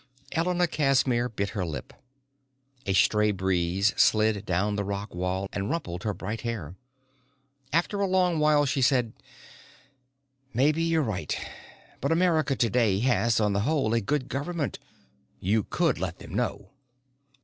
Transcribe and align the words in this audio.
Elena 0.31 0.65
Casimir 0.65 1.29
bit 1.29 1.49
her 1.49 1.63
lip. 1.63 1.93
A 2.87 2.93
stray 2.93 3.29
breeze 3.29 3.93
slid 3.95 4.47
down 4.47 4.75
the 4.75 4.83
rock 4.83 5.13
wall 5.13 5.47
and 5.53 5.69
rumpled 5.69 6.01
her 6.01 6.13
bright 6.15 6.41
hair. 6.41 6.73
After 7.71 7.99
a 8.01 8.07
long 8.07 8.39
while 8.39 8.65
she 8.65 8.81
said, 8.81 9.13
"Maybe 10.55 10.81
you're 10.81 11.03
right. 11.03 11.37
But 11.99 12.11
America 12.11 12.55
today 12.55 12.97
has, 13.01 13.39
on 13.39 13.53
the 13.53 13.59
whole, 13.59 13.93
a 13.93 14.01
good 14.01 14.27
government. 14.27 14.79
You 15.39 15.65
could 15.69 15.99
let 15.99 16.17
them 16.17 16.33
know." 16.33 16.71